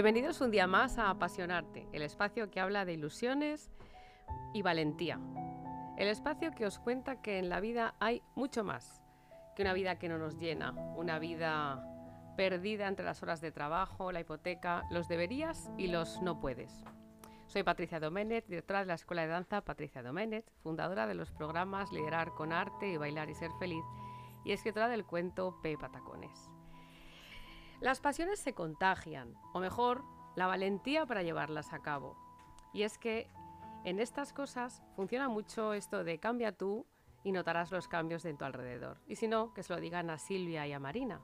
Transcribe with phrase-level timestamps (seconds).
[0.00, 3.68] Bienvenidos un día más a Apasionarte, el espacio que habla de ilusiones
[4.54, 5.18] y valentía.
[5.96, 9.02] El espacio que os cuenta que en la vida hay mucho más
[9.56, 11.84] que una vida que no nos llena, una vida
[12.36, 16.84] perdida entre las horas de trabajo, la hipoteca, los deberías y los no puedes.
[17.48, 21.90] Soy Patricia Doménez, directora de la Escuela de Danza Patricia Doménez, fundadora de los programas
[21.90, 23.82] Liderar con Arte y Bailar y Ser Feliz
[24.44, 25.76] y escritora del cuento P.
[25.76, 26.52] Patacones.
[27.80, 30.02] Las pasiones se contagian, o mejor,
[30.34, 32.16] la valentía para llevarlas a cabo.
[32.72, 33.30] Y es que
[33.84, 36.86] en estas cosas funciona mucho esto de cambia tú
[37.22, 38.98] y notarás los cambios de tu alrededor.
[39.06, 41.20] Y si no, que se lo digan a Silvia y a Marina.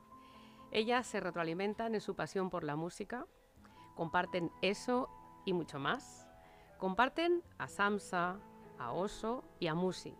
[0.71, 3.27] Ellas se retroalimentan en su pasión por la música,
[3.93, 5.09] comparten eso
[5.43, 6.25] y mucho más.
[6.77, 8.39] Comparten a Samsa,
[8.79, 10.15] a Oso y a Musi.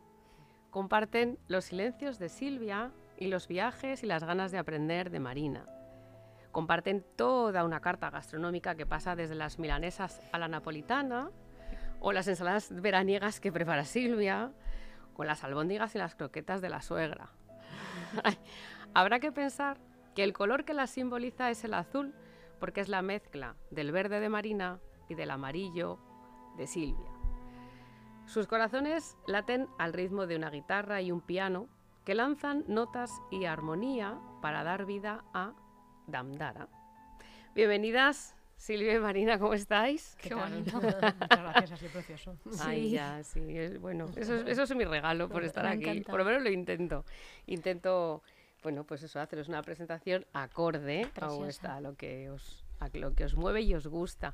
[0.69, 5.65] Comparten los silencios de Silvia y los viajes y las ganas de aprender de Marina
[6.55, 11.29] comparten toda una carta gastronómica que pasa desde las milanesas a la napolitana
[11.99, 14.53] o las ensaladas veraniegas que prepara Silvia,
[15.15, 17.27] con las albóndigas y las croquetas de la suegra.
[18.93, 19.79] Habrá que pensar
[20.15, 22.15] que el color que las simboliza es el azul,
[22.61, 25.99] porque es la mezcla del verde de Marina y del amarillo
[26.55, 27.11] de Silvia.
[28.27, 31.67] Sus corazones laten al ritmo de una guitarra y un piano
[32.05, 35.51] que lanzan notas y armonía para dar vida a
[36.07, 36.67] Damdara.
[37.55, 40.15] Bienvenidas, Silvia y Marina, ¿cómo estáis?
[40.21, 40.75] Qué, bonito.
[40.81, 42.37] Muchas gracias, ha sido precioso.
[42.61, 43.39] Ay, ya, sí.
[43.79, 46.01] bueno, eso, eso, es mi regalo por estar aquí.
[46.01, 47.05] Por lo menos lo intento.
[47.47, 48.21] Intento,
[48.63, 53.35] bueno, pues eso, haceros una presentación acorde a, lo que os, a lo que os
[53.35, 54.33] mueve y os gusta.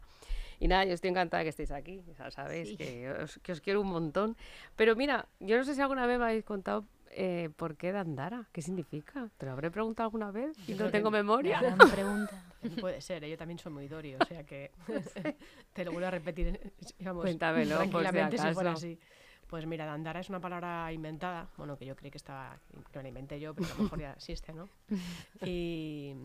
[0.62, 3.62] Y nada, yo estoy encantada de que estéis aquí, ya sabéis, que, os, que os
[3.62, 4.38] quiero un montón.
[4.76, 8.48] Pero mira, yo no sé si alguna vez me habéis contado eh, ¿por qué Dandara?
[8.52, 9.30] ¿Qué significa?
[9.40, 11.60] ¿Te lo habré preguntado alguna vez y no tengo memoria?
[11.60, 12.46] Gran pregunta.
[12.80, 13.30] Puede ser, ¿eh?
[13.32, 14.72] yo también soy muy Dorio, o sea que
[15.74, 19.00] te lo vuelvo a repetir, digamos, Cuéntamelo, tranquilamente si, fuera así.
[19.48, 22.58] Pues mira, Dandara es una palabra inventada, bueno, que yo creí que estaba,
[22.94, 24.70] no la inventé yo, pero a lo mejor ya existe, ¿no?
[25.44, 26.16] Y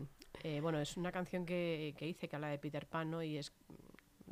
[0.43, 3.21] eh, bueno, es una canción que, que hice que habla de Peter Pan, ¿no?
[3.21, 3.51] Y es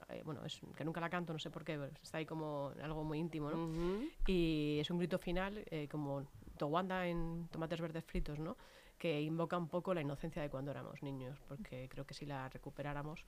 [0.10, 3.04] eh, bueno, es que nunca la canto, no sé por qué, está ahí como algo
[3.04, 4.02] muy íntimo, ¿no?
[4.28, 6.26] Y es un grito final, eh, como
[6.58, 8.58] Towanda en Tomates Verdes Fritos, ¿no?
[8.98, 12.50] Que invoca un poco la inocencia de cuando éramos niños, porque creo que si la
[12.50, 13.26] recuperáramos,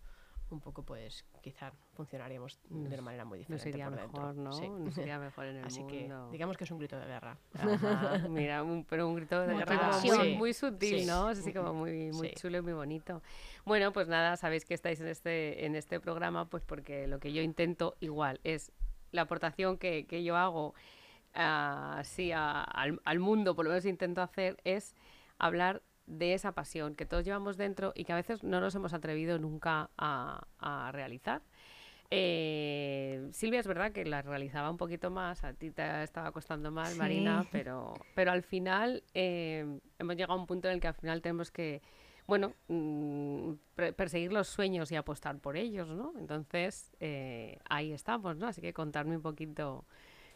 [0.50, 3.66] un poco, pues quizá funcionaríamos de una manera muy diferente.
[3.66, 4.52] No sería mejor, ¿no?
[4.52, 6.28] No sería mejor en el Así mundo.
[6.28, 7.38] que digamos que es un grito de guerra.
[8.30, 10.00] mira, pero un grito de guerra
[10.38, 11.30] muy, sutil, ¿no?
[11.30, 13.22] Es así como muy, muy chulo y muy bonito.
[13.66, 17.34] Bueno, pues nada, sabéis que estáis en este, en este programa, pues porque lo que
[17.34, 18.72] yo intento igual es
[19.12, 20.74] la aportación que, que yo hago
[21.34, 24.96] así al, al mundo, por lo menos intento hacer, es
[25.38, 28.94] hablar de esa pasión que todos llevamos dentro y que a veces no nos hemos
[28.94, 31.42] atrevido nunca a, realizar.
[32.10, 36.72] Eh, Silvia es verdad que la realizaba un poquito más, a ti te estaba costando
[36.72, 40.88] más, Marina, pero, pero al final eh, hemos llegado a un punto en el que
[40.88, 41.82] al final tenemos que,
[42.26, 43.52] bueno, mm,
[43.98, 46.14] perseguir los sueños y apostar por ellos, ¿no?
[46.18, 48.48] Entonces, eh, ahí estamos, ¿no?
[48.48, 49.84] Así que contarme un poquito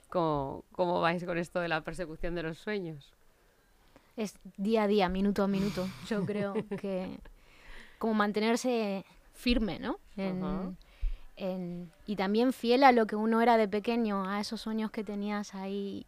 [0.09, 3.13] cómo, cómo vais con esto de la persecución de los sueños
[4.17, 5.87] es día a día, minuto a minuto.
[6.07, 7.19] Yo creo que
[7.97, 9.99] como mantenerse firme, ¿no?
[12.05, 15.55] y también fiel a lo que uno era de pequeño, a esos sueños que tenías
[15.55, 16.05] ahí.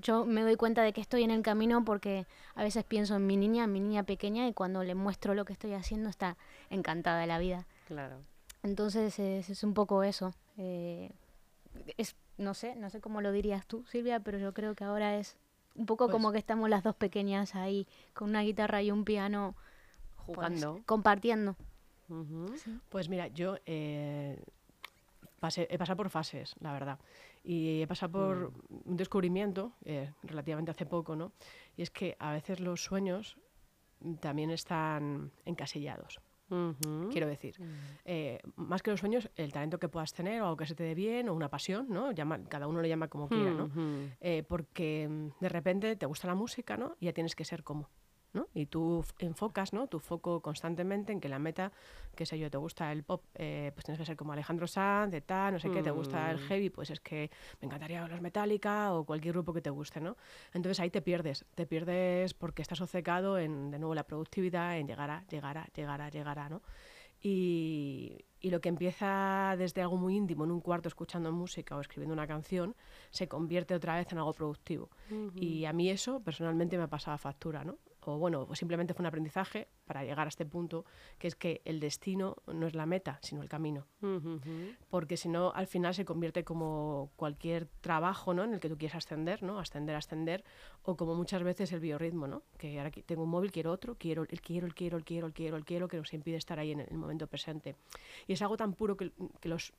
[0.00, 3.26] yo me doy cuenta de que estoy en el camino porque a veces pienso en
[3.26, 6.36] mi niña, en mi niña pequeña, y cuando le muestro lo que estoy haciendo está
[6.70, 7.66] encantada de la vida.
[7.86, 8.16] Claro.
[8.62, 10.34] Entonces es, un poco eso.
[10.56, 11.10] Eh,
[11.96, 15.16] es, no sé, no sé cómo lo dirías tú, Silvia, pero yo creo que ahora
[15.16, 15.36] es
[15.74, 19.04] un poco como pues que estamos las dos pequeñas ahí, con una guitarra y un
[19.04, 19.54] piano
[20.16, 21.56] pues, jugando, compartiendo.
[22.88, 24.42] Pues mira, yo eh,
[25.56, 26.98] he pasado por fases, la verdad.
[27.44, 28.90] Y he pasado por mm.
[28.90, 31.32] un descubrimiento eh, relativamente hace poco, ¿no?
[31.76, 33.38] Y es que a veces los sueños
[34.20, 36.20] también están encasillados.
[37.10, 37.56] Quiero decir,
[38.04, 40.84] eh, más que los sueños, el talento que puedas tener o algo que se te
[40.84, 42.12] dé bien o una pasión, ¿no?
[42.12, 43.70] Llama, cada uno lo llama como quiera, ¿no?
[44.20, 46.96] Eh, porque mm, de repente te gusta la música, ¿no?
[47.00, 47.88] Y ya tienes que ser como.
[48.54, 49.86] Y tú enfocas, ¿no?
[49.88, 51.72] Tu foco constantemente en que la meta,
[52.14, 55.12] qué sé yo, te gusta el pop, eh, pues tienes que ser como Alejandro Sanz,
[55.12, 56.46] de tal, no sé qué, te gusta el mm.
[56.48, 57.30] heavy, pues es que
[57.60, 60.16] me encantaría los Metallica o cualquier grupo que te guste, ¿no?
[60.52, 64.86] Entonces ahí te pierdes, te pierdes porque estás obcecado en, de nuevo, la productividad, en
[64.86, 66.62] llegar a, llegar a, llegar a, llegar a, ¿no?
[67.24, 71.80] Y, y, lo que empieza desde algo muy íntimo, en un cuarto escuchando música o
[71.80, 72.74] escribiendo una canción,
[73.10, 74.90] se convierte otra vez en algo productivo.
[75.36, 77.78] Y a mí eso personalmente me ha pasado factura, ¿no?
[78.04, 80.84] O bueno, o simplemente fue un aprendizaje para llegar a este punto,
[81.18, 83.86] que es que el destino no es la meta, sino el camino.
[84.90, 88.44] Porque si no, al final se convierte como cualquier trabajo ¿no?
[88.44, 89.58] en el que tú quieres ascender, ¿no?
[89.58, 90.44] ascender, ascender,
[90.82, 92.42] o como muchas veces el biorritmo, ¿no?
[92.58, 95.32] que ahora tengo un móvil, quiero otro, quiero el quiero, el quiero, el quiero, el
[95.32, 97.76] quiero, el quiero, que nos impide estar ahí en el momento presente.
[98.26, 99.72] Y es algo tan puro que, que los,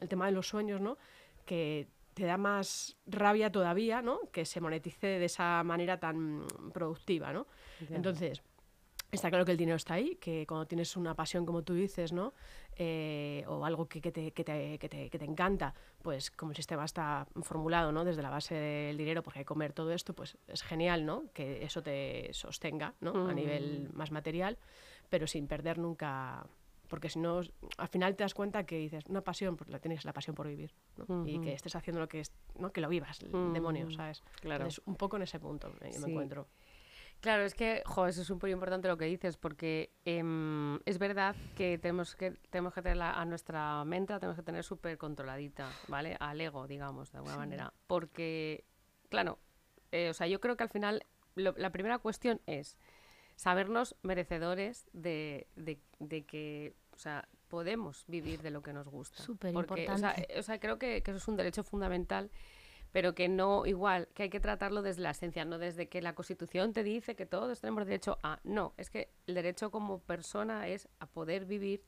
[0.00, 0.96] el tema de los sueños, ¿no?
[1.44, 4.20] que te da más rabia todavía, ¿no?
[4.32, 7.46] Que se monetice de esa manera tan productiva, ¿no?
[7.90, 8.42] Entonces,
[9.12, 12.12] está claro que el dinero está ahí, que cuando tienes una pasión, como tú dices,
[12.12, 12.32] ¿no?
[12.76, 16.52] Eh, o algo que, que, te, que, te, que, te, que, te, encanta, pues como
[16.52, 18.04] el sistema está formulado, ¿no?
[18.04, 21.24] Desde la base del dinero, porque hay que comer todo esto, pues es genial, ¿no?
[21.32, 23.28] Que eso te sostenga, ¿no?
[23.28, 24.58] A nivel más material,
[25.08, 26.46] pero sin perder nunca
[26.90, 27.40] porque si no,
[27.78, 30.48] al final te das cuenta que dices, una pasión, pues la tienes la pasión por
[30.48, 31.26] vivir, ¿no?
[31.26, 32.72] y que estés haciendo lo que es, ¿no?
[32.72, 34.22] que lo vivas, el demonio, ¿sabes?
[34.40, 34.66] Claro.
[34.66, 36.48] Es un poco en ese punto me, me encuentro.
[37.20, 41.36] Claro, es que, jo, eso es súper importante lo que dices, porque eh, es verdad
[41.54, 45.70] que tenemos que, tenemos que tener a nuestra mente, la tenemos que tener súper controladita,
[45.88, 46.16] ¿vale?
[46.18, 47.38] Al ego, digamos, de alguna sí.
[47.38, 47.74] manera.
[47.86, 48.64] Porque,
[49.10, 49.38] claro,
[49.92, 51.04] eh, o sea, yo creo que al final
[51.34, 52.78] lo, la primera cuestión es
[53.40, 59.22] sabernos merecedores de, de, de, que, o sea, podemos vivir de lo que nos gusta.
[59.22, 59.90] Súper importante.
[59.90, 62.30] O sea, o sea, creo que, que, eso es un derecho fundamental,
[62.92, 66.14] pero que no, igual, que hay que tratarlo desde la esencia, no desde que la
[66.14, 68.40] Constitución te dice que todos tenemos derecho a...
[68.44, 71.82] No, es que el derecho como persona es a poder vivir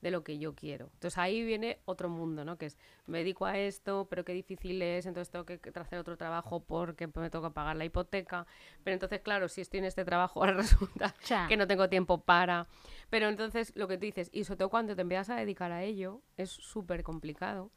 [0.00, 0.90] de lo que yo quiero.
[0.94, 2.58] Entonces ahí viene otro mundo, ¿no?
[2.58, 6.16] Que es, me dedico a esto, pero qué difícil es, entonces tengo que hacer otro
[6.16, 8.46] trabajo porque me toca pagar la hipoteca.
[8.84, 11.14] Pero entonces, claro, si estoy en este trabajo, ahora resulta
[11.48, 12.66] que no tengo tiempo para...
[13.10, 15.82] Pero entonces lo que tú dices, y sobre todo cuando te empiezas a dedicar a
[15.82, 17.70] ello, es súper complicado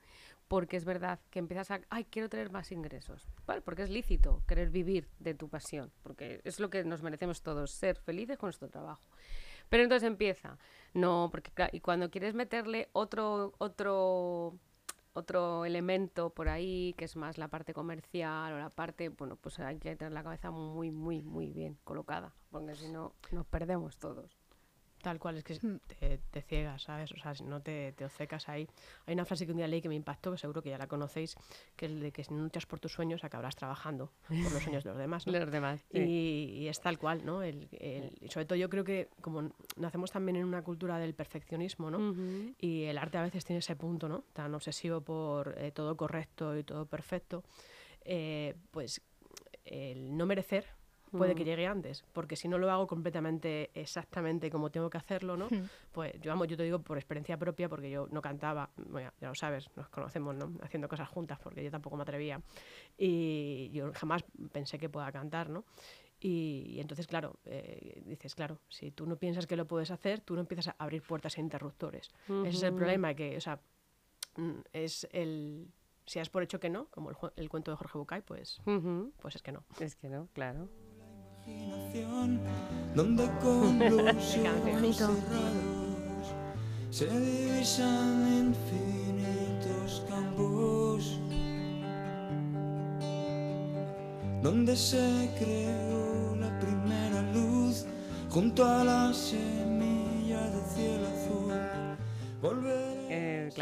[0.50, 3.62] porque es verdad que empiezas a, ay, quiero tener más ingresos, ¿vale?
[3.62, 7.72] Porque es lícito querer vivir de tu pasión, porque es lo que nos merecemos todos,
[7.72, 9.04] ser felices con nuestro trabajo.
[9.70, 10.58] Pero entonces empieza,
[10.94, 14.58] no, porque y cuando quieres meterle otro, otro,
[15.14, 19.60] otro elemento por ahí, que es más la parte comercial o la parte, bueno, pues
[19.60, 23.98] hay que tener la cabeza muy, muy, muy bien colocada, porque si no nos perdemos
[23.98, 24.39] todos.
[25.02, 27.12] Tal cual, es que te, te ciegas, ¿sabes?
[27.14, 28.68] O sea, no te, te obcecas ahí.
[29.06, 30.88] Hay una frase que un día leí que me impactó, que seguro que ya la
[30.88, 31.36] conocéis,
[31.76, 34.84] que es de que si no luchas por tus sueños acabarás trabajando por los sueños
[34.84, 35.26] de los demás.
[35.26, 35.34] ¿no?
[35.40, 35.86] los demás.
[35.92, 36.00] Sí.
[36.00, 37.44] Y, y, es tal cual, ¿no?
[37.44, 41.14] El, el, y sobre todo yo creo que como nacemos también en una cultura del
[41.14, 41.98] perfeccionismo, ¿no?
[41.98, 42.56] Uh -huh.
[42.60, 44.26] Y el arte a veces tiene ese punto, ¿no?
[44.34, 47.44] Tan obsesivo por eh, todo correcto y todo perfecto,
[48.04, 49.02] eh, pues
[49.64, 50.79] el no merecer
[51.12, 55.38] puede que llegue antes, porque si no lo hago completamente exactamente como tengo que hacerlo,
[55.38, 55.48] ¿no?
[55.92, 59.30] Pues yo amo, yo te digo por experiencia propia, porque yo no cantaba, bueno, ya
[59.30, 60.54] lo sabes, nos conocemos, ¿no?
[60.62, 62.42] Haciendo cosas juntas, porque yo tampoco me atrevía.
[62.98, 65.66] Y yo jamás pensé que pueda cantar, ¿no?
[66.20, 70.20] Y, y, entonces, claro, eh, dices, claro, si tú no piensas que lo puedes hacer,
[70.20, 72.12] tú no empiezas a abrir puertas e interruptores.
[72.28, 72.48] Uh -huh.
[72.48, 73.62] Ese es el problema, que, o sea,
[74.36, 75.72] mm, es el...
[76.06, 78.72] Si has por hecho que no, como el, el cuento de Jorge Bucay, pues, uh
[78.72, 79.12] -huh.
[79.22, 79.64] pues es que no.
[79.80, 80.68] Es que no, claro
[82.96, 86.26] donde con los ojos cerrados
[86.90, 91.20] se divisan infinitos campos
[94.42, 97.86] donde se creó la primera luz
[98.30, 101.54] junto a la semilla de cielo azul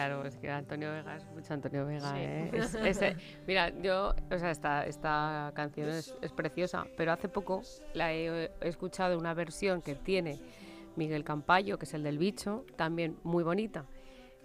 [0.08, 2.12] claro, es que Antonio Vega es mucho Antonio Vega.
[2.12, 2.18] Sí.
[2.18, 2.52] ¿eh?
[2.54, 7.30] Es, es, eh, mira, yo, o sea, esta, esta canción es, es, preciosa, pero hace
[7.30, 7.62] poco
[7.94, 10.40] la he, he, escuchado una versión que tiene
[10.96, 13.86] Miguel Campayo, que es el del bicho, también muy bonita.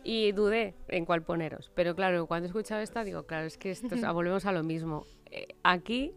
[0.04, 1.70] Y dudé en cuál poneros.
[1.74, 4.52] Pero claro, cuando he escuchado esta, digo, claro, es que esto, o sea, volvemos a
[4.52, 5.04] lo mismo.
[5.30, 6.14] Eh, aquí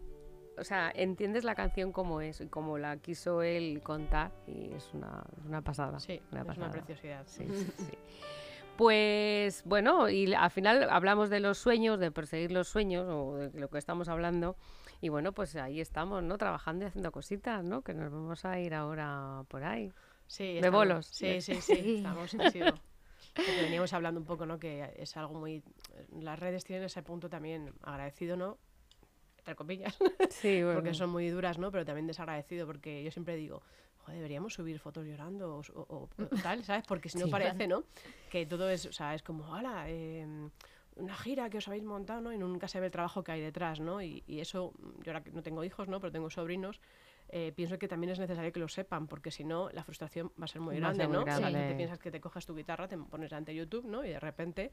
[0.58, 4.92] o sea, entiendes la canción como es y como la quiso él contar y es
[4.94, 6.00] una, una pasada.
[6.00, 6.66] Sí, una es pasada.
[6.66, 7.26] una preciosidad.
[7.26, 7.92] Sí, sí, sí.
[8.76, 13.58] Pues bueno, y al final hablamos de los sueños, de perseguir los sueños o de
[13.58, 14.56] lo que estamos hablando.
[15.00, 16.38] Y bueno, pues ahí estamos, ¿no?
[16.38, 17.82] Trabajando y haciendo cositas, ¿no?
[17.82, 19.92] Que nos vamos a ir ahora por ahí.
[20.26, 21.06] Sí, de bolos.
[21.06, 21.96] Sí, sí, sí.
[21.96, 22.34] estamos.
[23.34, 24.58] Porque veníamos hablando un poco, ¿no?
[24.58, 25.62] Que es algo muy...
[26.20, 28.58] Las redes tienen ese punto también agradecido, ¿no?
[29.38, 29.96] Entre comillas.
[30.30, 30.78] Sí, bueno.
[30.78, 31.70] porque son muy duras, ¿no?
[31.70, 33.62] Pero también desagradecido, porque yo siempre digo,
[34.12, 36.84] deberíamos subir fotos llorando o, o, o tal, ¿sabes?
[36.86, 37.84] Porque si no sí, parece, ¿no?
[38.30, 40.26] Que todo es, o sea, es como, hola, eh,
[40.96, 42.32] una gira que os habéis montado, ¿no?
[42.32, 44.00] Y nunca se ve el trabajo que hay detrás, ¿no?
[44.00, 44.72] Y, y, eso,
[45.04, 46.00] yo ahora no tengo hijos, ¿no?
[46.00, 46.80] Pero tengo sobrinos,
[47.28, 50.44] eh, pienso que también es necesario que lo sepan, porque si no, la frustración va
[50.44, 51.24] a ser muy Va grande, ser muy ¿no?
[51.24, 51.58] Grande.
[51.60, 54.04] que te piensas que te coges tu guitarra, te pones ante YouTube, ¿no?
[54.04, 54.70] Y de repente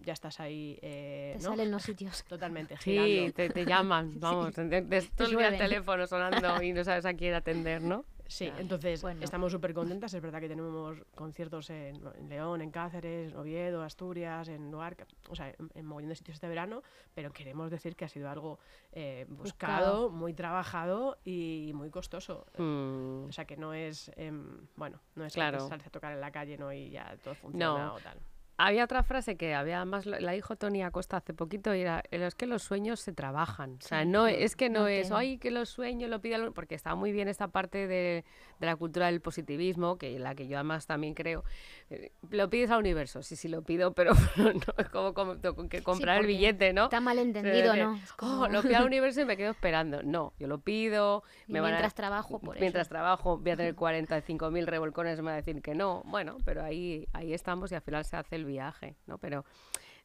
[0.00, 1.50] ya estás ahí, eh, Te ¿no?
[1.50, 2.24] salen los sitios.
[2.28, 3.32] Totalmente, Sí, girando.
[3.34, 7.14] te, te llaman, vamos, de, de- de- todo el teléfono sonando y no sabes a
[7.14, 8.04] quién atender, ¿no?
[8.30, 9.22] Sí, entonces Bueno.
[9.24, 10.14] estamos súper contentas.
[10.14, 15.04] Es verdad que tenemos conciertos en, en León, en Cáceres, en Oviedo, Asturias, en Luarca,
[15.28, 16.82] o sea, en, en mogollón de sitios este verano,
[17.12, 18.60] pero queremos decir que ha sido algo
[18.92, 20.10] eh, buscado, Buscado.
[20.10, 22.46] muy trabajado y muy costoso.
[22.56, 25.58] Mm, O sea, que no es, em, bueno, no es Claro.
[25.58, 26.72] que sales a tocar en la calle ¿no?
[26.72, 27.94] y ya todo funciona No.
[27.94, 28.16] o tal.
[28.62, 32.34] Había otra frase que había además la dijo Tony Acosta hace poquito y era es
[32.34, 33.78] que los sueños se trabajan.
[33.82, 36.52] O sea, no es que no, No es ay que los sueños lo pida el-",
[36.52, 38.24] porque está muy bien esta parte de,
[38.60, 41.42] de la cultura del positivismo, que la que yo además también creo.
[41.88, 45.68] eh, Lo pides al universo, sí, sí lo pido, pero no es como, como tengo
[45.68, 46.84] que comprar el porque billete, ¿no?
[46.84, 47.94] Está mal entendido, ¿no?
[47.96, 50.02] Es "Oh, como- lo pido al universo y me quedo esperando.
[50.02, 52.90] No, yo lo pido, y me van a- mientras trabajo por mientras eso.
[52.90, 56.02] trabajo voy a tener 45.000 revolcones me va a decir que no.
[56.04, 59.16] Bueno, pero ahí, ahí estamos y al final se hace el viaje, ¿no?
[59.18, 59.44] Pero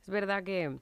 [0.02, 0.80] es verdad que,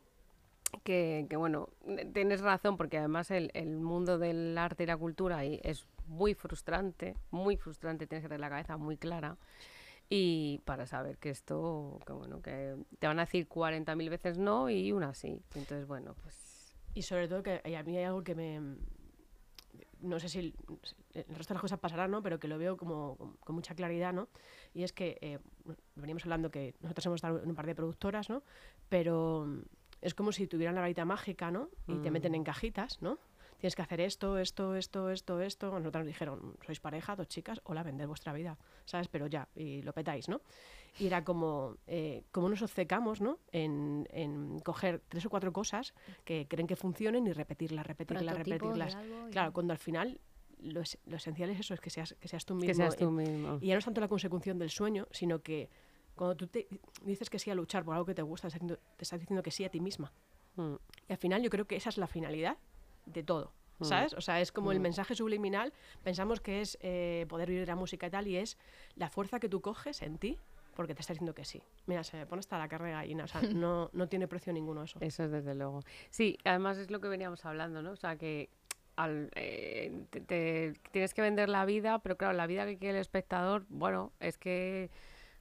[0.83, 1.69] que, que, bueno,
[2.13, 7.15] tienes razón porque además el, el mundo del arte y la cultura es muy frustrante,
[7.31, 9.37] muy frustrante, tienes que tener la cabeza muy clara.
[10.09, 14.69] Y para saber que esto, que bueno, que te van a decir 40.000 veces no
[14.69, 15.41] y una sí.
[15.55, 18.77] Entonces, bueno, pues Y sobre todo que a mí hay algo que me...
[20.01, 20.53] No sé si el,
[21.13, 22.21] el resto de las cosas pasarán, ¿no?
[22.21, 24.27] Pero que lo veo como con, con mucha claridad, ¿no?
[24.73, 25.39] Y es que eh,
[25.95, 28.43] veníamos hablando que nosotros hemos estado en un par de productoras, ¿no?
[28.89, 29.61] Pero mm,
[30.01, 31.69] es como si tuvieran la varita mágica, ¿no?
[31.87, 33.17] Y te meten en cajitas, ¿no?
[33.63, 35.67] Tienes que hacer esto, esto, esto, esto, esto.
[35.79, 39.07] Nosotros nos dijeron, sois pareja, dos chicas, hola, vender vuestra vida, ¿sabes?
[39.07, 40.41] Pero ya, y lo petáis, ¿no?
[40.99, 43.39] Y era como, eh, como nos obcecamos, ¿no?
[43.53, 45.93] En, en coger tres o cuatro cosas
[46.25, 48.97] que creen que funcionen y repetirlas, repetirlas, repetirlas.
[49.29, 50.19] y- Claro, cuando al final
[50.59, 52.67] lo, es- lo esencial es eso, es que seas, que seas tú mismo.
[52.67, 53.59] que seas tú mismo.
[53.61, 55.69] y ya no es tanto la consecución del sueño, sino que
[56.15, 56.67] cuando tú te
[57.05, 59.63] dices que sí a luchar por algo que te gusta, te estás diciendo que sí
[59.63, 60.11] a ti misma.
[60.57, 60.73] Mm.
[61.07, 62.57] Y al final yo creo que esa es la finalidad
[63.05, 63.51] de todo.
[63.79, 63.85] Mm.
[63.85, 64.13] ¿Sabes?
[64.13, 64.83] O sea, es como el Mm.
[64.83, 65.73] mensaje subliminal.
[66.03, 68.57] Pensamos que es eh, poder vivir la música y tal, y es
[68.95, 70.37] la fuerza que tú coges en ti
[70.75, 71.61] porque te está diciendo que sí.
[71.85, 73.23] Mira, se me pone hasta la carne de gallina.
[73.25, 74.97] O sea, no, no tiene precio ninguno eso.
[75.01, 75.81] Eso es desde luego.
[76.09, 77.91] Sí, además es lo que veníamos hablando, ¿no?
[77.91, 78.49] O sea, que
[78.95, 82.97] al, eh, te, te- tienes que vender la vida, pero claro, la vida que quiere
[82.97, 84.89] el espectador, bueno, es que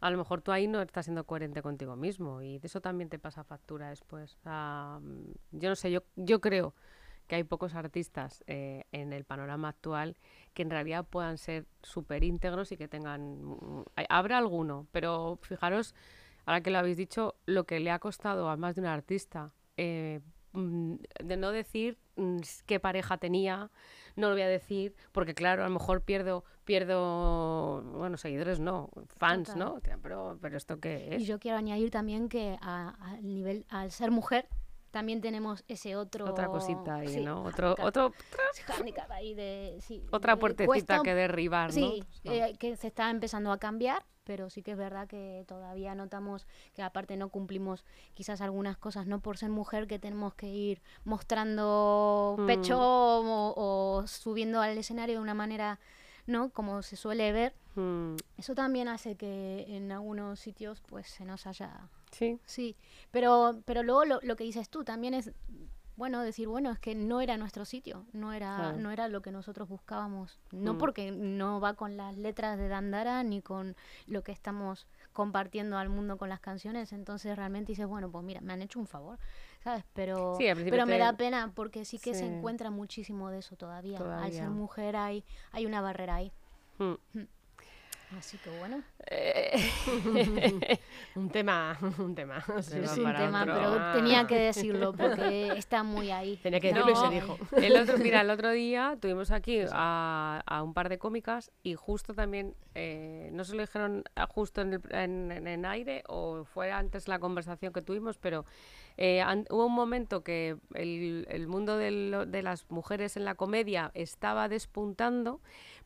[0.01, 3.09] a lo mejor tú ahí no estás siendo coherente contigo mismo y de eso también
[3.09, 4.35] te pasa factura después.
[4.37, 6.75] O sea, mm, yo no sé, yo, yo creo
[7.33, 10.19] que hay pocos artistas eh, en el panorama actual
[10.53, 13.57] que en realidad puedan ser súper íntegros y que tengan...
[14.11, 15.95] Habrá alguno, pero fijaros,
[16.45, 19.51] ahora que lo habéis dicho, lo que le ha costado a más de un artista
[19.79, 20.21] eh,
[20.53, 23.71] mm, de no decir mm, qué pareja tenía,
[24.15, 28.91] no lo voy a decir, porque claro, a lo mejor pierdo, pierdo, bueno, seguidores no,
[29.17, 29.59] fans, Total.
[29.59, 29.81] ¿no?
[30.03, 31.27] Pero, pero esto qué Y es?
[31.27, 34.47] yo quiero añadir también que a- al nivel, al ser mujer,
[34.93, 36.31] también tenemos ese otro...
[36.31, 37.43] Otra cosita ahí, sí, ¿no?
[37.43, 37.87] Otro, handicap.
[37.87, 38.13] otro,
[38.79, 39.79] handicap ahí de...
[39.81, 41.73] Sí, otra de- puertecita cuesta- que derribar, ¿no?
[41.75, 45.97] Sí, eh, que se está empezando a cambiar, pero sí que es verdad que todavía
[45.97, 47.85] notamos que aparte no cumplimos
[48.15, 52.47] quizás algunas cosas, no por ser mujer que tenemos que ir mostrando Mm.
[52.47, 53.55] pecho o,
[54.01, 55.81] o subiendo al escenario de una manera,
[56.27, 56.51] ¿no?
[56.51, 57.55] Como se suele ver.
[57.75, 62.77] mm, Eso también hace que en algunos sitios pues se nos haya sí, Sí,
[63.11, 65.33] pero, pero luego lo, lo que dices tú también es,
[66.03, 68.77] bueno, decir, bueno, es que no era nuestro sitio, no era, Claro.
[68.79, 70.41] no era lo que nosotros buscábamos.
[70.51, 70.79] No Mm.
[70.79, 73.77] porque no va con las letras de Dandara ni con
[74.09, 78.41] lo que estamos compartiendo al mundo con las canciones, entonces realmente dices, bueno, pues mira,
[78.41, 79.21] me han hecho un favor,
[79.63, 79.85] ¿sabes?
[79.93, 83.55] Pero, Sí, al pero me da pena porque sí que se encuentra muchísimo de eso
[83.55, 83.99] todavía.
[83.99, 84.33] Al Todavía.
[84.41, 86.33] ser mujer hay, hay una barrera ahí.
[86.79, 86.95] mm.
[88.19, 88.83] Así que bueno,
[91.15, 92.43] Un tema, un tema.
[92.63, 93.01] Sí, es sí.
[93.01, 93.55] un tema, otro.
[93.55, 96.37] pero tenía que decirlo porque está muy ahí.
[96.43, 97.39] Tenía que decirlo y muy se dijo.
[97.57, 101.75] El otro, mira, el otro día tuvimos aquí a, a un par de cómicas y
[101.75, 106.45] justo también, eh, no se lo dijeron justo en, el, en, en- en aire o
[106.45, 108.45] fue antes la conversación que tuvimos, pero
[108.97, 113.25] eh, an- hubo un momento que el, el mundo de, lo- de las mujeres en
[113.25, 115.41] la comedia estaba despuntando,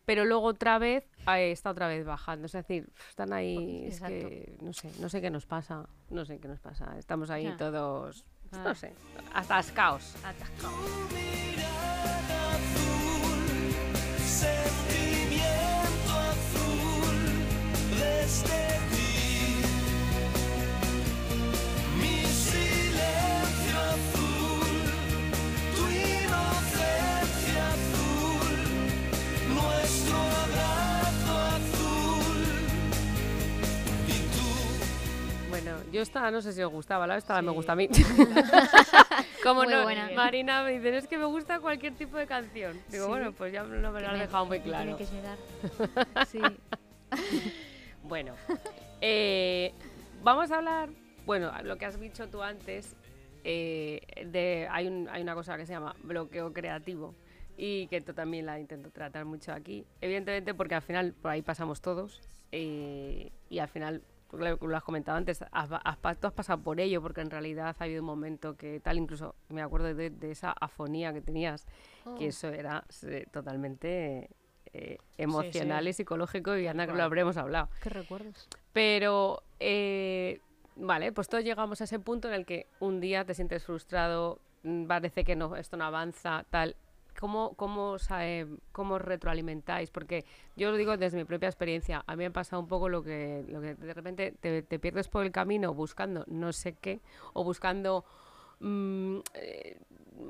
[0.06, 2.46] pero luego otra vez eh, está otra vez bajando.
[2.46, 4.28] Es decir, están ahí, es Exacto.
[4.28, 6.96] que no sé, no sé qué nos pasa, no sé qué nos pasa.
[6.98, 7.56] Estamos ahí Ya.
[7.58, 8.62] todos, Ah.
[8.64, 8.92] no sé,
[9.34, 10.14] atascaos.
[10.24, 11.10] Azul,
[14.24, 17.16] sentimiento azul
[35.92, 37.88] Yo esta no sé si os gustaba, la esta me gusta a mí.
[39.42, 40.10] Como no, buena.
[40.14, 42.76] Marina me dice, es que me gusta cualquier tipo de canción.
[42.90, 43.10] Digo, Sí.
[43.10, 44.96] bueno, pues ya no me lo has dejado muy claro.
[44.96, 46.26] Tiene que llegar.
[46.26, 46.40] Sí.
[48.02, 48.34] Bueno,
[49.00, 49.72] eh,
[50.22, 50.90] vamos a hablar,
[51.24, 52.94] bueno, lo que has dicho tú antes,
[53.42, 57.16] eh, de, hay, un- hay una cosa que se llama bloqueo creativo
[57.56, 59.84] y que tú también la intento tratar mucho aquí.
[60.00, 62.20] Evidentemente porque al final por ahí pasamos todos
[62.52, 64.02] eh, y al final,
[64.32, 67.74] lo, lo has comentado antes, has, has tú has pasado por ello porque en realidad
[67.78, 71.66] ha habido un momento que tal, incluso me acuerdo de, de esa afonía que tenías,
[72.18, 72.28] que Oh.
[72.28, 72.84] eso era
[73.32, 74.30] totalmente...
[74.72, 75.90] eh, emocional sí.
[75.90, 77.68] y psicológico y anda que lo habremos hablado.
[77.82, 78.46] Qué recuerdos.
[78.72, 80.40] Pero, eh,
[80.76, 84.38] vale, pues todos llegamos a ese punto en el que un día te sientes frustrado,
[84.64, 86.76] mm, parece que no, esto no avanza, tal.
[87.18, 89.90] ¿Cómo, cómo, eh, ¿Cómo os retroalimentáis?
[89.90, 90.24] Porque
[90.56, 92.04] yo lo digo desde mi propia experiencia.
[92.06, 93.44] A mí me ha pasado un poco lo que,
[93.78, 97.00] de repente te, pierdes por el camino buscando no sé qué
[97.32, 98.04] o buscando...
[98.60, 99.78] mm, eh,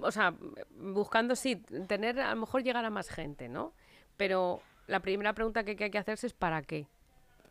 [0.03, 0.35] o sea,
[0.79, 3.73] buscando, sí, tener, a lo mejor llegar a más gente, ¿no?
[4.17, 6.89] Pero la primera pregunta que hay que hacerse es ¿para qué?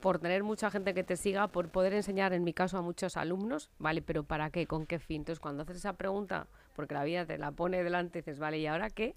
[0.05, 3.17] por tener mucha gente que te siga, por poder enseñar, en mi caso, a muchos
[3.17, 4.03] alumnos, ¿vale?
[4.03, 4.67] Pero ¿para qué?
[4.67, 5.21] ¿Con qué fin?
[5.21, 6.45] Entonces, cuando haces esa pregunta,
[6.75, 9.15] porque la vida te la pone delante y dices, vale, ¿y ahora qué?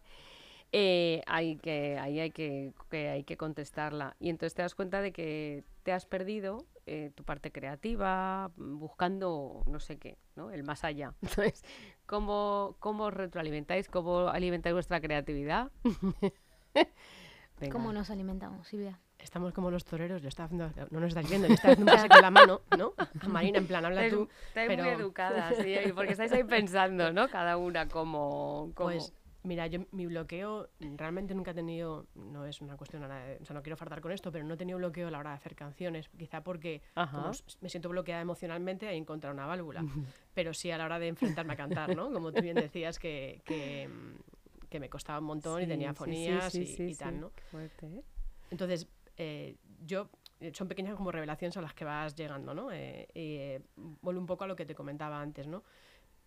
[0.73, 4.17] Eh, hay que, ahí hay que, hay que contestarla.
[4.21, 8.79] Y entonces te das cuenta de que te has perdido eh, tu parte creativa, mm,
[8.79, 10.51] buscando no sé qué, ¿no?
[10.51, 11.15] El más allá.
[11.23, 11.65] Entonces,
[12.07, 13.89] ¿cómo, cómo retroalimentáis?
[13.89, 15.71] ¿Cómo alimentáis vuestra creatividad?
[17.73, 19.01] ¿Cómo nos alimentamos, Silvia?
[19.19, 21.97] Estamos como los toreros, yo estaba haciendo, no nos estáis viendo, yo estaba haciendo un
[21.99, 22.95] pase con la mano, ¿no?
[23.21, 24.29] A Marina, en plan, habla Estáis, tú.
[24.49, 27.29] estáis muy pero- educadas, sí, y porque estáis ahí pensando, ¿no?
[27.29, 28.71] Cada una como...
[28.75, 28.91] como...
[28.91, 33.25] Pues mira, yo mi bloqueo realmente nunca he tenido, no es una cuestión, a nada
[33.27, 35.19] de- o sea, no quiero fartar con esto, pero no he tenido bloqueo a la
[35.19, 39.83] hora de hacer canciones, quizá porque como me siento bloqueada emocionalmente he encontrado una válvula,
[40.35, 42.13] pero sí a la hora de enfrentarme a cantar, ¿no?
[42.13, 43.89] Como tú bien decías que, que,
[44.71, 46.99] que me costaba un montón y Sí, tenía sí, sí, sí, y, sí, y sí.
[47.01, 47.31] tal, ¿no?
[47.35, 48.03] Qué fuerte, ¿eh?
[48.51, 50.09] Entonces, eh, yo,
[50.41, 52.71] eh, son pequeñas como revelaciones a las que vas llegando, ¿no?
[52.71, 55.65] Eh, eh, vuelvo un poco a lo que te comentaba antes, ¿no?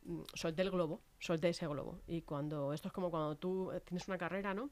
[0.04, 1.99] Mm, Solté el globo, solté ese globo.
[2.08, 4.69] Y cuando, esto es como cuando tú tienes una carrera, ¿no?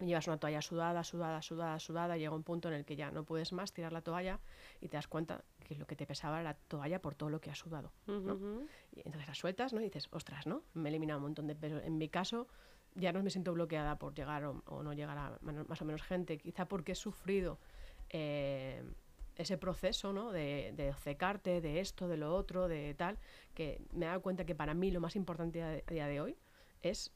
[0.00, 2.96] Y llevas una toalla sudada, sudada, sudada, sudada, y llega un punto en el que
[2.96, 4.40] ya no puedes más tirar la toalla
[4.80, 7.40] y te das cuenta que lo que te pesaba era la toalla por todo lo
[7.40, 7.92] que has sudado.
[8.08, 8.34] ¿no?
[8.34, 8.66] Ujú.
[8.90, 9.80] Y entonces la sueltas, ¿no?
[9.80, 10.64] Y dices, ostras, ¿no?
[10.74, 11.78] Me he eliminado un montón de peso.
[11.78, 12.48] En mi caso,
[12.94, 16.38] ya no me siento bloqueada por llegar o, no llegar a más o menos gente,
[16.38, 17.58] quizá porque he sufrido
[18.10, 18.82] eh,
[19.36, 20.30] ese proceso, ¿no?
[20.30, 23.18] De, de de esto, de lo otro, de tal,
[23.54, 26.36] que me he dado cuenta que para mí lo más importante a día de hoy
[26.82, 27.12] es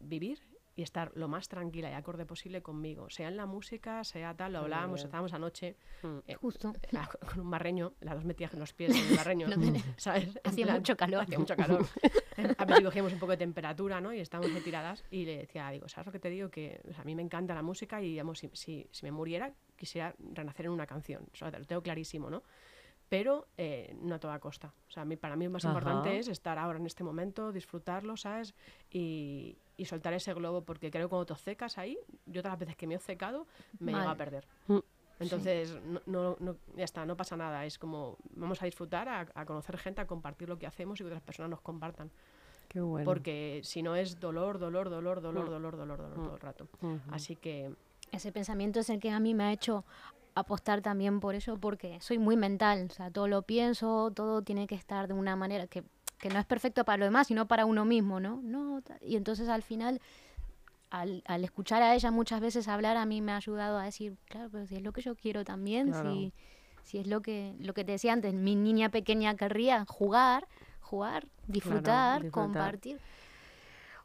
[0.00, 0.38] vivir
[0.76, 4.52] y estar lo más tranquila y acorde posible conmigo, sea en la música, sea tal,
[4.54, 6.18] lo hablábamos, estábamos anoche Mm.
[6.26, 6.72] eh, Justo.
[6.90, 9.46] la- con un barreño, las dos metidas en los pies en el barreño,
[9.96, 10.38] ¿sabes?
[10.44, 11.22] Hacía plan, mucho calor.
[11.22, 11.86] Hacía mucho calor.
[12.58, 14.12] A si cogíamos un poco de temperatura, ¿no?
[14.12, 16.50] Y estábamos ahí tiradas y le decía, digo, ¿sabes lo que te digo?
[16.50, 19.12] Que o sea, a mí me encanta la música y, digamos, si, si, si me
[19.12, 21.24] muriera, quisiera renacer en una canción.
[21.32, 22.42] O sea, lo tengo clarísimo, ¿no?
[23.08, 24.72] Pero eh, no a toda costa.
[24.88, 25.72] O sea, a mí, para mí lo más Ajá.
[25.72, 28.54] importante es estar ahora en este momento, disfrutarlo, ¿sabes?
[28.90, 32.60] Y, y soltar ese globo, porque creo que cuando te obcecas ahí, yo todas las
[32.60, 33.46] veces que me he obcecado,
[33.78, 34.46] me he llegado a perder.
[34.68, 34.78] Mm.
[35.20, 37.64] Entonces, no, no, no- ya está, no pasa nada.
[37.66, 41.04] Es como, vamos a disfrutar, a, a conocer gente, a compartir lo que hacemos y
[41.04, 42.10] que otras personas nos compartan.
[42.68, 43.04] Qué bueno.
[43.04, 45.50] Porque si no es dolor, dolor, dolor, dolor, Mm.
[45.50, 46.24] dolor, dolor, dolor, Mm.
[46.24, 46.68] todo el rato.
[46.80, 46.98] Ujú.
[47.12, 47.72] Así que,
[48.10, 49.84] Ese pensamiento es el que a mí me ha hecho
[50.34, 54.66] apostar también por eso, porque soy muy mental, o sea, todo lo pienso, todo tiene
[54.66, 55.84] que estar de una manera que,
[56.18, 58.40] que no es perfecto para los demás, sino para uno mismo, ¿no?
[58.42, 60.00] no y entonces al final,
[60.90, 64.16] al, al escuchar a ella muchas veces hablar, a mí me ha ayudado a decir,
[64.26, 66.10] claro, pero si es lo que yo quiero también, Claro.
[66.10, 66.32] si,
[66.82, 70.48] si es lo que, lo que te decía antes, mi niña pequeña querría jugar,
[70.80, 72.42] jugar, disfrutar, disfrutar.
[72.44, 73.00] compartir.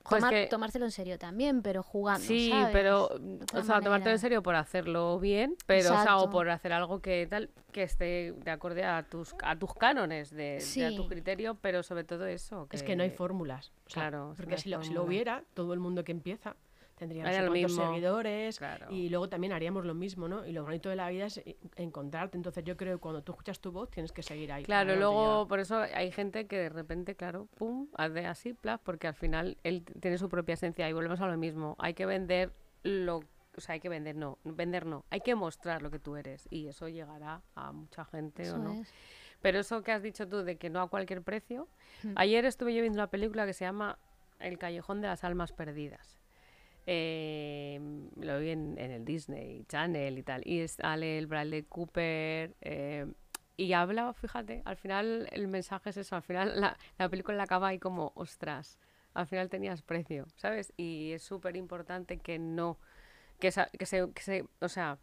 [0.09, 2.25] Jo, es Tomar- que- Tomárselo en serio también, pero jugando.
[2.25, 2.69] Sí, ¿sabes?
[2.73, 3.05] pero,
[3.53, 7.01] o sea, tomártelo en serio por hacerlo bien, pero, o, sea, o por hacer algo
[7.01, 11.07] que tal, que esté de acorde a tus, a tus cánones, de, de a tu
[11.07, 12.67] criterio, pero sobre todo eso.
[12.71, 13.71] es que no hay fórmulas.
[13.85, 16.55] O sea, Claro, no porque si lo, si lo hubiera, todo el mundo que empieza
[16.99, 17.87] tendría no sé lo cuántos mismo.
[17.87, 18.87] seguidores Claro.
[18.91, 20.45] y luego también haríamos lo mismo, ¿no?
[20.45, 21.41] Y lo bonito de la vida es
[21.75, 22.37] encontrarte.
[22.37, 24.63] Entonces yo creo que cuando tú escuchas tu voz tienes que seguir ahí.
[24.63, 29.07] Claro, luego por eso hay gente que de repente, claro, pum, hace así, plas, porque
[29.07, 31.75] al final él tiene su propia esencia y volvemos a lo mismo.
[31.79, 32.51] Hay que vender
[32.83, 33.17] lo,
[33.57, 36.47] o sea, hay que vender, no, vender no, hay que mostrar lo que tú eres
[36.51, 38.73] y eso llegará a mucha gente Eso o no.
[38.73, 38.93] es.
[39.41, 41.69] Pero eso que has dicho tú de que no a cualquier precio.
[42.03, 42.13] Mm.
[42.17, 43.97] Ayer estuve yo viendo una película que se llama
[44.39, 46.18] El Callejón de las Almas Perdidas.
[46.91, 47.79] Eh,
[48.15, 50.41] lo vi en, el Disney Channel y tal.
[50.45, 52.55] Y sale el Bradley Cooper.
[52.61, 53.05] eh,
[53.57, 57.67] y habla, fíjate, al final el mensaje es eso, al final la, la película acaba
[57.67, 58.79] ahí como, ostras,
[59.13, 60.73] al final tenías precio, ¿sabes?
[60.77, 62.79] Y es súper importante que no,
[63.39, 64.97] que, que se, que se- o sea,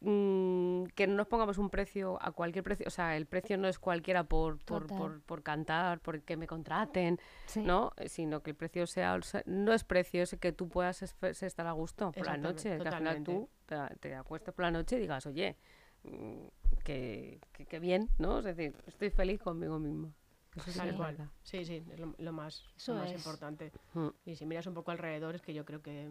[0.00, 3.68] mm, que no nos pongamos un precio a cualquier precio, o sea, el precio no
[3.68, 7.62] es cualquiera por, por, por, por cantar, por que me contraten, Sí.
[7.62, 7.92] ¿no?
[8.06, 11.66] Sino que el precio sea, o sea, no es precio, es que tú puedas estar
[11.66, 14.96] a gusto por la noche, que al final tú te, te acuestes por la noche
[14.96, 15.56] y digas, oye,
[16.04, 16.46] mm,
[16.84, 18.38] que, que, que bien, ¿no?
[18.38, 20.12] Es decir, estoy feliz conmigo mismo.
[20.56, 20.80] Eso sí.
[21.42, 23.16] Sí, sí, es lo, lo más, lo más es.
[23.16, 23.70] importante.
[23.94, 24.08] Mm.
[24.24, 26.10] Y si miras un poco alrededor, es que yo creo que,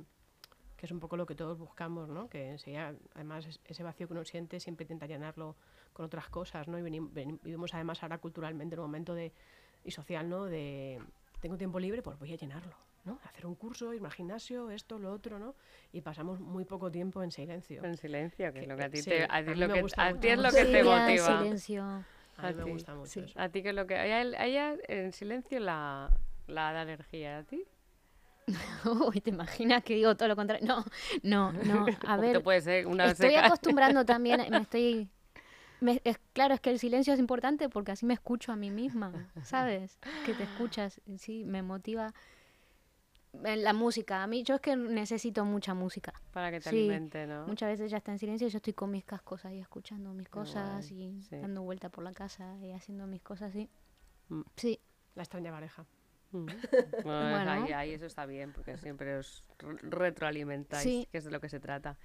[0.77, 2.29] que es un poco lo que todos buscamos, ¿no?
[2.29, 5.55] Que enseguida, además, es- ese vacío que uno siente siempre intenta llenarlo
[5.91, 6.77] con otras cosas, ¿no?
[6.77, 9.33] Y vivimos además ahora culturalmente en un momento de,
[9.83, 10.45] y social, ¿no?
[10.45, 11.01] De,
[11.39, 13.19] tengo tiempo libre, pues voy a llenarlo, ¿no?
[13.23, 15.55] Hacer un curso, irme al gimnasio, esto, lo otro, ¿no?
[15.91, 17.83] Y pasamos muy poco tiempo en silencio.
[17.83, 19.55] En silencio, que es Que- lo que a ti, sí, te, a a ti mí
[19.55, 21.37] lo que, a ti es lo que te Auxilia, motiva.
[21.39, 22.03] silencio.
[22.37, 23.19] A mí me gusta mucho sí.
[23.21, 23.39] eso.
[23.39, 23.95] A ti que es lo que...
[23.95, 26.11] A ella, a ella en silencio la,
[26.45, 27.65] la da energía, ¿a ti?
[28.85, 30.65] Uy, ¿te imaginas que digo todo lo contrario?
[30.67, 30.85] No,
[31.23, 31.85] no, no.
[32.07, 35.09] A ver, puede ser una estoy seca- acostumbrando también, me estoy...
[35.81, 38.71] me- es, claro, es que el silencio es importante porque así me escucho a mí
[38.71, 39.11] misma,
[39.43, 39.97] ¿sabes?
[40.23, 42.13] Que te escuchas, sí, me motiva.
[43.43, 46.13] La música, a mí yo es que necesito mucha música.
[46.33, 47.45] para que te Sí, alimente, ¿no?
[47.45, 50.27] Muchas veces ya está en silencio y yo estoy con mis cascos ahí escuchando mis
[50.29, 51.35] cosas guay, y sí.
[51.35, 53.69] dando vuelta por la casa y haciendo mis cosas así.
[54.29, 54.41] Mm.
[54.55, 54.79] Sí,
[55.15, 55.85] La extraña pareja.
[56.31, 56.45] Mm.
[56.45, 56.51] Bueno,
[57.03, 57.51] Bueno.
[57.51, 61.07] Ahí, ahí eso está bien, porque siempre os re- retroalimentáis, Sí.
[61.11, 61.97] que es de lo que se trata.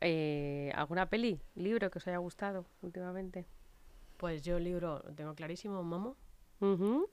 [0.00, 3.46] Eh, ¿Alguna peli, libro que os haya gustado últimamente?
[4.16, 6.16] Pues yo el libro lo tengo clarísimo, Momo,
[6.60, 7.08] Ujú,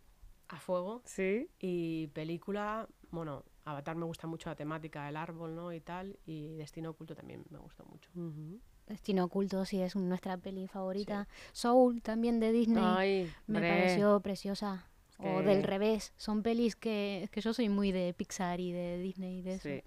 [0.49, 1.01] a fuego.
[1.05, 1.49] Sí.
[1.59, 5.73] Y película, bueno, Avatar me gusta mucho la temática, el árbol, ¿no?
[5.73, 6.17] Y tal.
[6.25, 8.09] Y Destino Oculto también me gustó mucho.
[8.15, 8.59] Ujú.
[8.87, 11.27] Destino Oculto sí es nuestra peli favorita.
[11.51, 12.83] Soul también de Disney.
[12.85, 14.87] Ay, Me pareció preciosa.
[15.19, 18.99] O del revés, son pelis que, es que yo soy muy de Pixar y de
[18.99, 19.69] Disney y de eso.
[19.69, 19.83] Sí,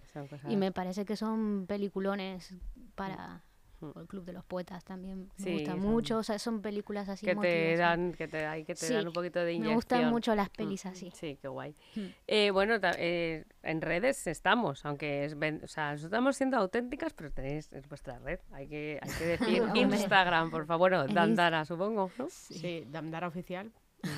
[0.48, 2.52] Y me parece que son peliculones
[2.96, 3.42] para
[3.82, 3.92] Mm.
[3.94, 5.30] o el Club de los Poetas también.
[5.38, 8.44] Me Sí, gusta son- mucho, o sea, son películas así que te dan, que te,
[8.44, 9.70] ahí que te Sí, dan un poquito de inyección.
[9.70, 11.10] Me gustan mucho las Mm, pelis así.
[11.14, 11.74] Sí, qué guay.
[11.96, 12.00] Mm.
[12.26, 17.14] Eh, bueno, eh, en redes estamos, aunque es, ven- o sea, nosotros estamos siendo auténticas,
[17.14, 18.40] pero tenéis es vuestra red.
[18.52, 19.24] Hay que, hay que
[19.56, 19.62] decir.
[19.76, 22.26] Instagram, por favor, bueno, En Dandara, supongo, ¿no?
[22.28, 23.70] Sí, Damdara Oficial.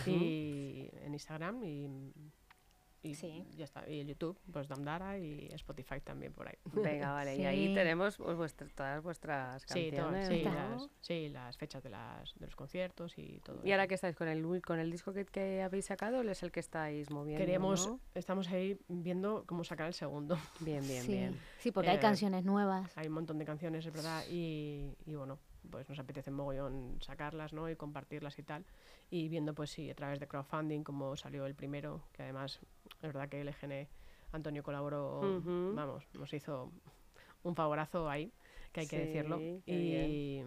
[0.06, 2.12] Y en Instagram y,
[3.04, 3.44] y Sí.
[3.56, 3.88] ya está.
[3.90, 6.54] Y en YouTube, pues Damdara y Spotify también por ahí.
[6.72, 10.28] Venga, vale, y ahí tenemos pues, vuestra- todas vuestras Sí, todas- canciones.
[10.28, 10.54] sí, ¿no?
[10.54, 13.60] las, sí, las fechas de, las, de los conciertos y todo.
[13.64, 16.44] Y ahora que estáis con el, con el disco que, que habéis sacado, ¿él es
[16.44, 17.44] el que estáis moviendo?
[17.44, 17.98] Queremos, ¿no?
[18.14, 20.38] estamos ahí viendo cómo sacar el segundo.
[20.60, 21.12] Bien, bien, sí.
[21.12, 21.40] bien.
[21.58, 22.96] sí, porque hay Eh, canciones nuevas.
[22.96, 25.40] Hay un montón de canciones, es verdad, y, y bueno,
[25.70, 27.68] pues nos apetece mogollón sacarlas, ¿no?
[27.70, 28.64] Y compartirlas y tal.
[29.11, 32.61] Y viendo, pues sí, a través de crowdfunding, como salió el primero, que además,
[32.96, 33.88] es verdad que LGN,
[34.33, 35.20] Antonio colaboró,
[35.75, 36.72] vamos, nos hizo
[37.42, 38.33] un favorazo ahí,
[38.72, 39.38] que hay que decirlo.
[39.66, 40.42] Y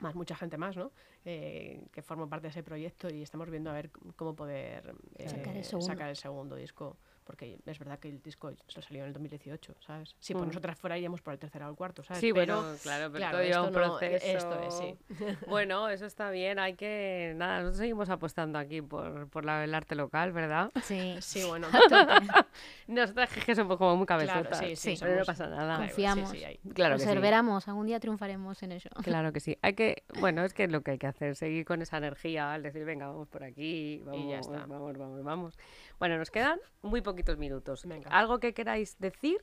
[0.00, 0.92] más mucha gente más, ¿no?
[1.24, 5.26] Eh, que forma parte de ese proyecto y estamos viendo a ver cómo poder eh,
[5.58, 6.96] el sacar el segundo disco.
[7.24, 10.16] Porque es verdad que el disco salió en el 2018, ¿sabes?
[10.18, 10.48] Si por Mm.
[10.48, 12.20] nosotras fuera iríamos por el tercero o el cuarto, ¿sabes?
[12.20, 14.26] Sí, pero, bueno, claro, pero claro, todo lleva esto un no- proceso.
[14.38, 14.98] esto es, sí.
[15.48, 17.32] Bueno, eso está bien, hay que...
[17.36, 20.70] Nada, nosotros seguimos apostando aquí por, por la- el arte local, ¿verdad?
[20.82, 21.68] Sí, Sí, bueno.
[22.88, 25.76] Nosotras es que somos como muy cabezotas, Claro, sí, sí, pero no somos- pasa nada.
[25.78, 26.30] Confiamos.
[26.30, 26.58] sí, sí, hay.
[26.74, 27.06] Claro que sí.
[27.06, 28.90] Perseveramos, algún día triunfaremos en ello.
[29.02, 29.56] Claro que sí.
[29.62, 32.52] Hay que, bueno, es que es lo que hay que hacer, seguir con esa energía,
[32.52, 34.66] al decir, venga, vamos por aquí, vamos, ya está.
[34.66, 35.58] vamos, vamos, vamos.
[35.98, 37.84] Bueno, nos quedan muy poquitos minutos.
[37.86, 38.10] Venga.
[38.10, 39.38] Algo que queráis decir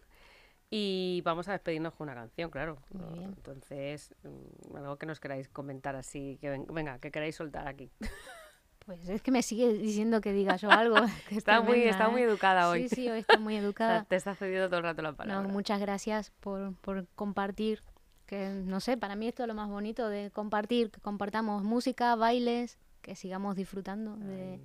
[0.71, 2.77] y vamos a despedirnos con una canción, claro.
[2.93, 3.34] Muy bien.
[3.36, 7.91] Entonces, mm, algo que nos queráis comentar así, que ven- venga, que queráis soltar aquí.
[8.86, 10.95] Pues es que me sigue diciendo que diga yo algo.
[11.29, 12.25] que es Está muy, tremenda, está muy ¿eh?
[12.25, 12.89] educada hoy.
[12.89, 14.03] Sí, sí, hoy está muy O educada.
[14.05, 15.47] te está cediendo todo el rato la No, palabra.
[15.47, 17.84] muchas gracias por, por compartir.
[18.25, 22.15] Que no sé, para mí esto es lo más bonito de compartir, que compartamos música,
[22.15, 24.60] bailes, que sigamos disfrutando de,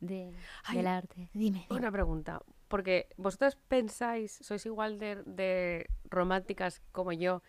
[0.00, 0.32] de-
[0.64, 0.76] Ay.
[0.78, 1.28] del arte.
[1.32, 1.66] Dime.
[1.68, 1.78] dime.
[1.78, 7.42] Una pregunta, porque vosotras pensáis, sois igual de, de románticas como yo,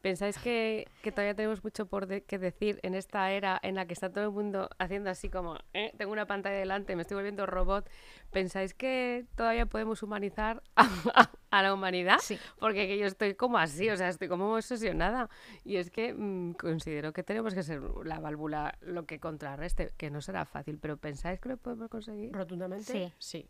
[0.00, 3.86] pensáis que, que todavía tenemos mucho por de- que decir en esta era en la
[3.86, 7.16] que está todo el mundo haciendo así como, "Eh, tengo una pantalla delante, me estoy
[7.16, 7.88] volviendo robot,
[8.30, 12.18] pensáis que todavía podemos humanizar a, a la humanidad?
[12.20, 12.38] Sí.
[12.58, 15.28] Porque que yo estoy como así, o sea, estoy como obsesionada.
[15.64, 20.10] Y es que mm, considero que tenemos que ser la válvula lo que contrarreste, que
[20.10, 22.32] no será fácil, pero ¿pensáis que lo podemos conseguir?
[22.32, 23.12] Rotundamente, Sí.
[23.18, 23.48] sí.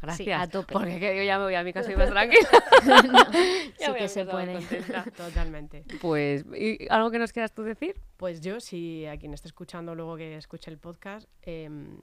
[0.00, 0.40] Gracias.
[0.42, 0.72] a tope.
[0.72, 2.48] Porque que yo ya me voy a mi casa y más tranquila.
[2.86, 3.26] No,
[3.78, 4.54] sí, que se puede.
[4.54, 5.04] contenta.
[5.16, 5.84] Totalmente.
[6.00, 7.96] Pues, ¿y ¿algo que nos quieras tú decir?
[8.16, 12.00] Pues yo, si a quien esté escuchando luego que escuche el podcast, em,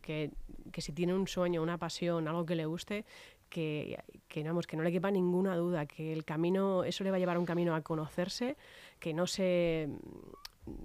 [0.00, 0.30] que,
[0.72, 3.04] que si tiene un sueño, una pasión, algo que le guste,
[3.48, 3.98] que,
[4.28, 7.18] que, vamos, que no le quepa ninguna duda, que el camino, eso le va a
[7.18, 8.56] llevar a un camino a conocerse,
[8.98, 9.88] que no se,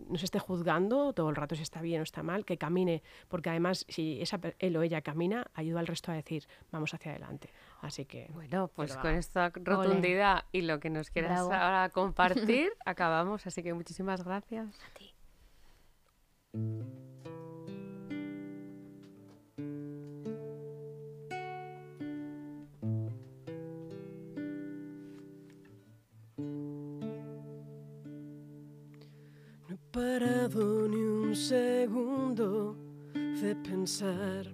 [0.10, 3.04] no se esté juzgando todo el rato si está bien o está mal, que camine,
[3.28, 7.12] porque además si esa, él o ella camina, ayuda al resto a decir, vamos hacia
[7.12, 7.50] adelante.
[7.82, 11.54] Así que, Bueno, pues con esta rotundidad y lo que nos quieras Bravo.
[11.54, 13.46] ahora compartir, acabamos.
[13.46, 14.80] Así que muchísimas gracias.
[14.86, 15.14] A ti.
[29.94, 32.76] Parado ni un segundo
[33.14, 34.48] de pensar.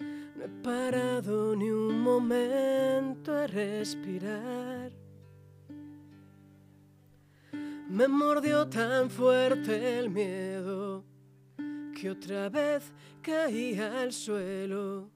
[0.00, 4.90] No he parado ni un momento a respirar.
[7.88, 11.04] Me mordió tan fuerte el miedo
[11.94, 15.08] que otra vez caí al suelo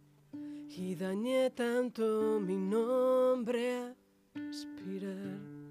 [0.68, 3.94] y dañé tanto mi nombre a
[4.34, 5.61] respirar.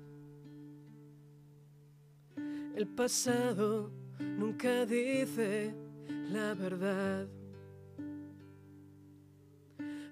[2.75, 5.73] El pasado nunca dice
[6.31, 7.27] la verdad.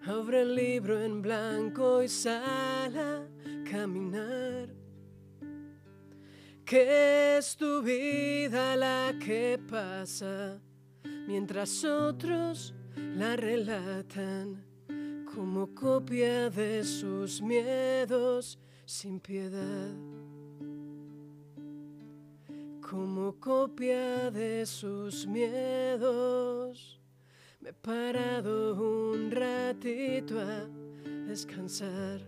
[0.06, 3.28] Abre el libro en blanco y sal a
[3.70, 4.70] caminar.
[6.66, 10.60] Que es tu vida la que pasa
[11.28, 12.74] mientras otros
[13.16, 14.64] la relatan
[15.34, 19.94] como copia de sus miedos sin piedad
[22.90, 27.00] como copia de sus miedos.
[27.60, 30.68] Me he parado un ratito a
[31.28, 32.22] descansar.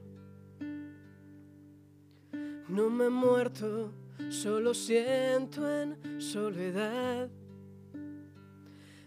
[2.67, 3.91] No me he muerto,
[4.29, 7.27] solo siento en soledad.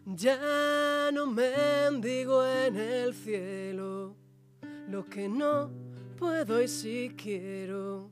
[0.06, 4.16] Ya no mendigo en el cielo
[4.88, 5.70] lo que no
[6.18, 8.10] puedo y si quiero.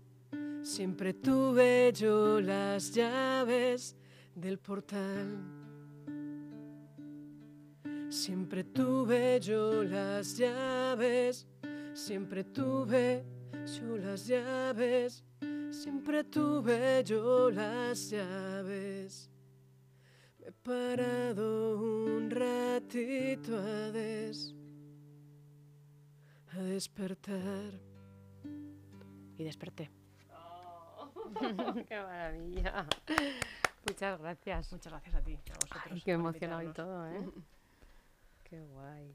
[0.63, 3.97] Siempre tuve yo las llaves
[4.35, 5.43] del portal.
[8.09, 11.49] Siempre tuve yo las llaves.
[11.95, 13.25] Siempre tuve
[13.77, 15.25] yo las llaves.
[15.71, 19.29] Siempre tuve yo las llaves.
[20.39, 24.55] Me he parado un ratito a des
[26.53, 27.81] a despertar.
[29.37, 30.02] Y desperté.
[31.89, 32.87] ¡Qué maravilla!
[33.87, 34.73] Muchas gracias.
[34.73, 35.35] Muchas gracias a ti.
[35.35, 37.29] A vosotros Ay, qué emocionado y todo, ¿eh?
[38.45, 39.15] Qué guay.